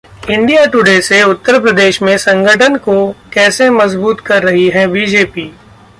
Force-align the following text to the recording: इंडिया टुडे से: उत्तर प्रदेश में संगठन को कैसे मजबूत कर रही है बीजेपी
इंडिया 0.29 0.65
टुडे 0.65 0.99
से: 1.01 1.21
उत्तर 1.23 1.59
प्रदेश 1.59 2.01
में 2.01 2.17
संगठन 2.17 2.77
को 2.77 2.95
कैसे 3.33 3.69
मजबूत 3.69 4.19
कर 4.19 4.43
रही 4.43 4.67
है 4.69 4.87
बीजेपी 4.87 5.51